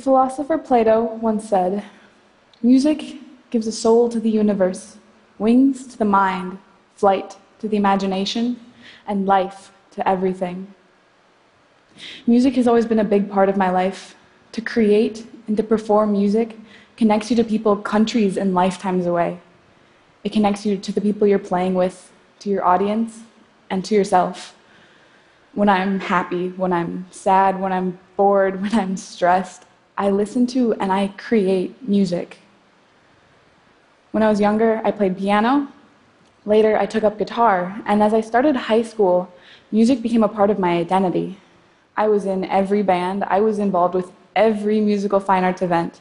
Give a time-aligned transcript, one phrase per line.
[0.00, 1.84] philosopher Plato once said
[2.62, 3.16] Music
[3.50, 4.96] gives a soul to the universe,
[5.38, 6.58] wings to the mind,
[6.94, 8.58] flight to the imagination,
[9.06, 10.74] and life to everything.
[12.26, 14.14] Music has always been a big part of my life.
[14.52, 16.58] To create and to perform music
[16.96, 19.40] connects you to people countries and lifetimes away.
[20.24, 23.20] It connects you to the people you're playing with, to your audience,
[23.70, 24.56] and to yourself.
[25.54, 29.64] When I'm happy, when I'm sad, when I'm bored, when I'm stressed,
[30.00, 32.38] I listen to and I create music.
[34.12, 35.68] When I was younger, I played piano.
[36.46, 37.78] Later, I took up guitar.
[37.84, 39.30] And as I started high school,
[39.70, 41.38] music became a part of my identity.
[41.98, 46.00] I was in every band, I was involved with every musical fine arts event.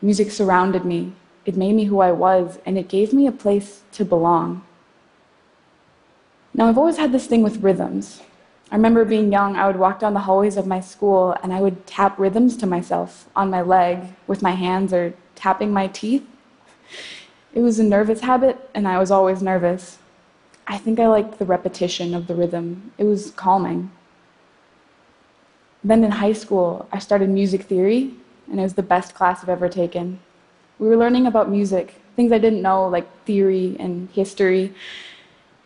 [0.00, 1.12] Music surrounded me,
[1.44, 4.62] it made me who I was, and it gave me a place to belong.
[6.54, 8.22] Now, I've always had this thing with rhythms.
[8.72, 11.60] I remember being young, I would walk down the hallways of my school and I
[11.60, 16.26] would tap rhythms to myself on my leg with my hands or tapping my teeth.
[17.52, 19.98] It was a nervous habit, and I was always nervous.
[20.66, 23.90] I think I liked the repetition of the rhythm, it was calming.
[25.84, 28.14] Then in high school, I started music theory,
[28.50, 30.20] and it was the best class I've ever taken.
[30.78, 34.72] We were learning about music, things I didn't know, like theory and history.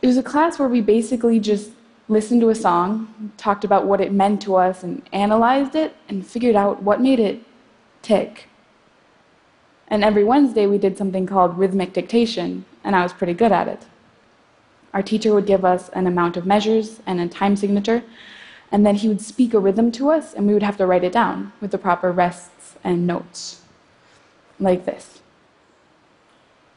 [0.00, 1.70] It was a class where we basically just
[2.08, 6.26] listened to a song, talked about what it meant to us, and analyzed it, and
[6.26, 7.40] figured out what made it
[8.02, 8.48] tick.
[9.88, 13.68] And every Wednesday, we did something called rhythmic dictation, and I was pretty good at
[13.68, 13.86] it.
[14.92, 18.02] Our teacher would give us an amount of measures and a time signature,
[18.70, 21.04] and then he would speak a rhythm to us, and we would have to write
[21.04, 23.62] it down with the proper rests and notes.
[24.60, 25.20] Like this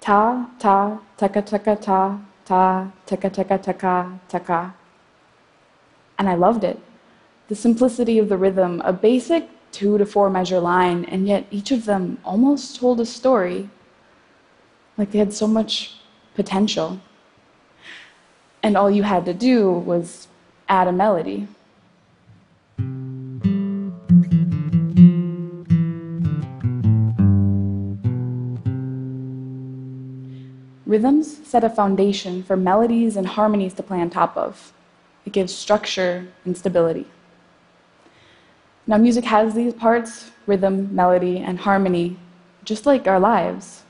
[0.00, 4.74] Ta, ta, taka, taka, ta, ta, taka, taka, taka, taka.
[6.20, 6.78] And I loved it.
[7.48, 11.70] The simplicity of the rhythm, a basic two to four measure line, and yet each
[11.70, 13.70] of them almost told a story.
[14.98, 15.94] Like they had so much
[16.34, 17.00] potential.
[18.62, 20.28] And all you had to do was
[20.68, 21.48] add a melody.
[30.84, 34.74] Rhythms set a foundation for melodies and harmonies to play on top of.
[35.30, 37.06] It gives structure and stability.
[38.84, 42.16] Now, music has these parts rhythm, melody, and harmony,
[42.64, 43.84] just like our lives.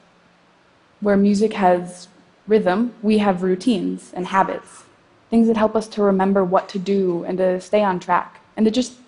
[1.00, 2.09] Where music has
[2.47, 4.84] rhythm, we have routines and habits,
[5.31, 8.67] things that help us to remember what to do and to stay on track and
[8.67, 8.99] to just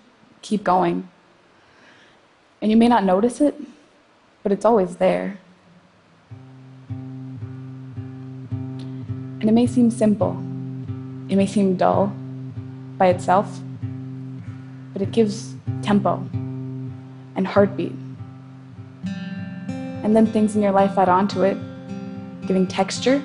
[0.41, 1.10] keep going.
[2.62, 3.60] And you may not notice it,
[4.42, 5.38] but it's always there.
[6.88, 7.44] And
[9.44, 10.32] it may seem simple,
[11.28, 12.16] it may seem dull
[13.02, 13.58] by itself,
[14.92, 16.24] but it gives tempo
[17.34, 17.96] and heartbeat.
[20.04, 21.56] And then things in your life add on to it,
[22.46, 23.20] giving texture.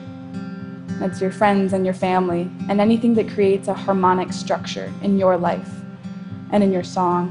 [1.00, 5.38] That's your friends and your family, and anything that creates a harmonic structure in your
[5.38, 5.70] life
[6.52, 7.22] and in your song,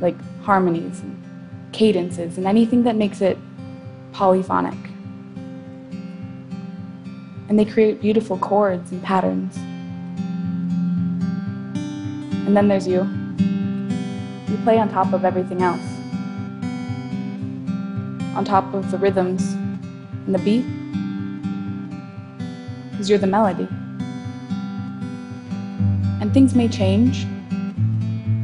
[0.00, 1.12] like harmonies and
[1.72, 3.36] cadences, and anything that makes it
[4.12, 4.78] polyphonic
[7.48, 9.58] and they create beautiful chords and patterns.
[12.46, 13.02] And then there's you.
[14.48, 15.82] You play on top of everything else,
[18.34, 20.64] on top of the rhythms and the beat,
[22.90, 23.68] because you're the melody.
[26.20, 27.24] And things may change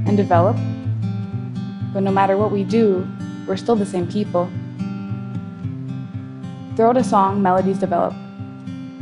[0.07, 0.57] and develop,
[1.95, 3.09] but no matter what we do,
[3.47, 4.51] we're still the same people.
[6.77, 8.13] Throughout a song, melodies develop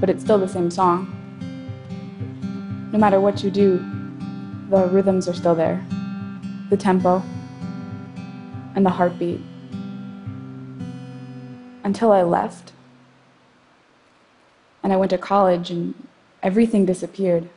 [0.01, 1.15] but it's still the same song.
[2.91, 3.85] No matter what you do,
[4.71, 5.85] the rhythms are still there,
[6.71, 7.23] the tempo,
[8.77, 9.41] and the heartbeat.
[11.83, 12.73] Until I left,
[14.83, 15.95] and I went to college, and
[16.41, 17.49] everything disappeared.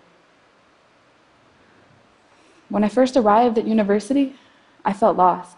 [2.70, 4.36] When I first arrived at university,
[4.84, 5.58] I felt lost.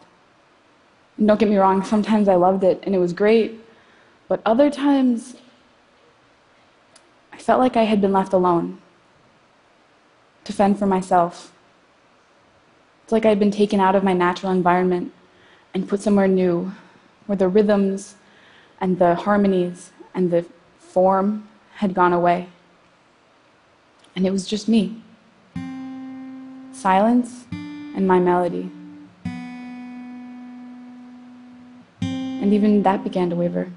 [1.18, 3.62] And don't get me wrong, sometimes I loved it and it was great,
[4.28, 5.38] but other times
[7.32, 8.82] I felt like I had been left alone
[10.46, 11.52] to fend for myself.
[13.04, 15.12] It's like I'd been taken out of my natural environment
[15.74, 16.72] and put somewhere new
[17.28, 18.16] where the rhythms
[18.80, 20.46] and the harmonies and the
[20.80, 22.48] form had gone away.
[24.16, 25.02] And it was just me
[26.72, 28.70] silence and my melody.
[32.02, 33.72] And even that began to waver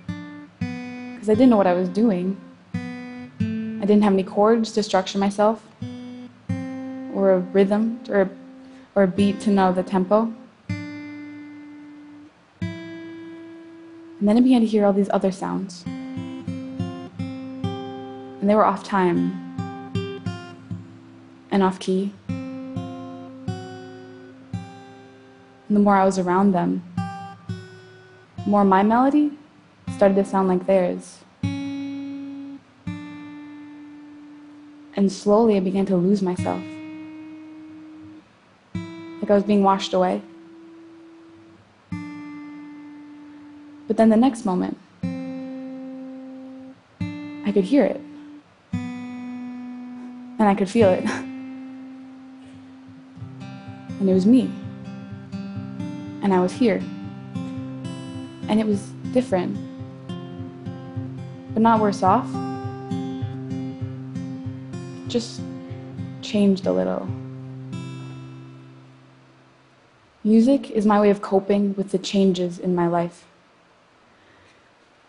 [0.58, 2.36] because I didn't know what I was doing.
[2.74, 5.66] I didn't have any chords to structure myself,
[7.18, 8.30] or a rhythm, or,
[8.94, 10.32] or a beat to know the tempo.
[12.60, 15.82] And then I began to hear all these other sounds.
[18.38, 19.32] And they were off time
[21.50, 22.12] and off key.
[25.68, 26.84] And the more I was around them,
[28.44, 29.32] the more my melody
[29.96, 31.18] started to sound like theirs.
[34.94, 36.62] And slowly I began to lose myself.
[39.28, 40.22] Like I was being washed away.
[43.86, 44.78] But then the next moment,
[47.46, 48.00] I could hear it.
[48.72, 51.04] And I could feel it.
[54.00, 54.50] And it was me.
[56.22, 56.80] And I was here.
[58.48, 58.80] And it was
[59.12, 59.58] different.
[61.52, 62.26] But not worse off.
[65.06, 65.42] Just
[66.22, 67.06] changed a little.
[70.28, 73.24] Music is my way of coping with the changes in my life.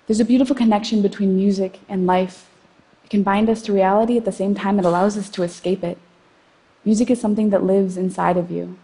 [0.08, 2.50] There's a beautiful connection between music and life.
[3.04, 5.84] It can bind us to reality at the same time it allows us to escape
[5.84, 5.98] it.
[6.86, 8.78] Music is something that lives inside of you.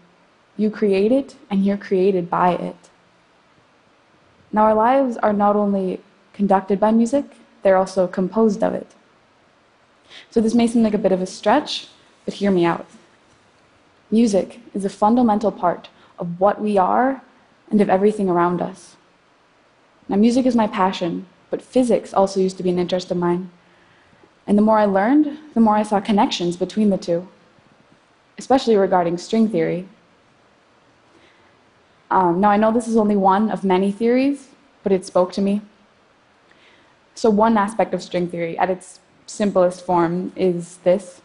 [0.58, 2.90] You create it, and you're created by it.
[4.52, 6.00] Now, our lives are not only
[6.34, 7.24] conducted by music,
[7.62, 8.94] they're also composed of it.
[10.30, 11.88] So, this may seem like a bit of a stretch,
[12.26, 12.86] but hear me out.
[14.10, 15.88] Music is a fundamental part
[16.18, 17.22] of what we are
[17.70, 18.96] and of everything around us.
[20.08, 23.50] Now, music is my passion, but physics also used to be an interest of mine.
[24.46, 27.28] And the more I learned, the more I saw connections between the two,
[28.38, 29.88] especially regarding string theory.
[32.10, 34.48] Um, now, I know this is only one of many theories,
[34.84, 35.62] but it spoke to me.
[37.14, 41.20] So, one aspect of string theory, at its simplest form, is this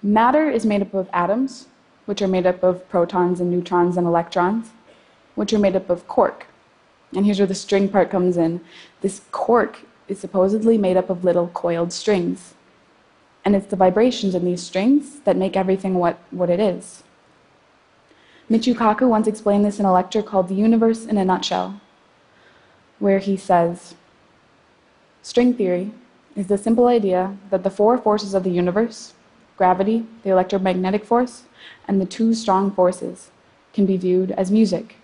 [0.00, 1.66] matter is made up of atoms,
[2.08, 4.70] which are made up of protons and neutrons and electrons,
[5.34, 6.46] which are made up of quark.
[7.14, 8.62] And here's where the string part comes in.
[9.02, 12.54] This quark is supposedly made up of little coiled strings.
[13.44, 17.02] And it's the vibrations in these strings that make everything what, what it is.
[18.50, 21.78] Michio Kaku once explained this in a lecture called The Universe in a Nutshell,
[22.98, 23.96] where he says
[25.20, 25.92] String theory
[26.34, 29.12] is the simple idea that the four forces of the universe
[29.58, 31.42] gravity, the electromagnetic force,
[31.86, 33.30] and the two strong forces
[33.74, 34.96] can be viewed as music,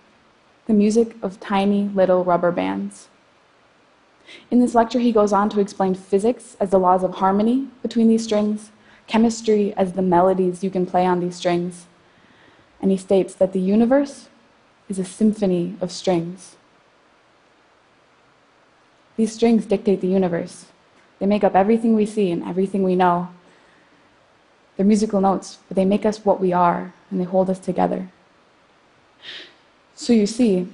[0.65, 3.09] the music of tiny little rubber bands.
[4.49, 8.07] In this lecture, he goes on to explain physics as the laws of harmony between
[8.07, 8.71] these strings,
[9.05, 11.85] chemistry as the melodies you can play on these strings,
[12.81, 14.29] and he states that the universe
[14.89, 16.55] is a symphony of strings.
[19.17, 20.65] These strings dictate the universe.
[21.19, 23.29] They make up everything we see and everything we know.
[24.75, 28.09] They're musical notes, but they make us what we are and they hold us together.
[29.95, 30.67] So you see,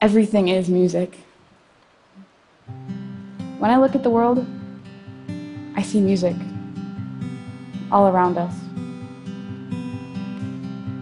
[0.00, 1.18] everything is music.
[3.58, 4.46] When I look at the world,
[5.74, 6.36] I see music
[7.90, 8.52] all around us.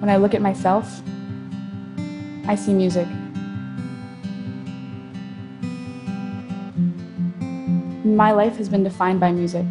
[0.00, 1.03] When I look at myself,
[2.47, 3.09] I see music.
[8.04, 9.64] My life has been defined by music.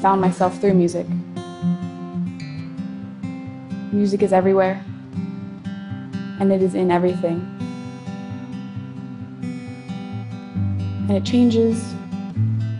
[0.00, 1.06] Found myself through music.
[3.92, 4.84] Music is everywhere,
[6.38, 7.40] and it is in everything.
[11.08, 11.92] And it changes,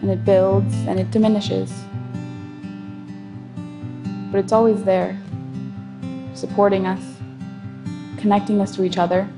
[0.01, 1.73] and it builds, and it diminishes
[4.31, 5.19] but it's always there,
[6.35, 7.03] supporting us,
[8.19, 9.29] connecting us to each other,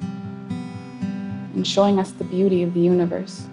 [1.54, 3.46] and showing us the beauty of the universe.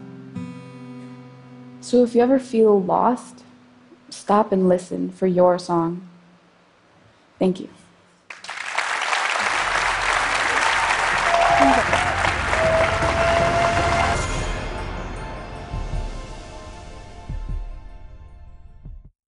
[1.81, 3.43] So if you ever feel lost,
[4.13, 6.07] stop and listen for your song.
[7.37, 7.69] Thank you.